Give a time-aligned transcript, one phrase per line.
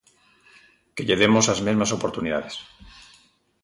[0.95, 2.55] Que lle demos as mesmas oportunidades.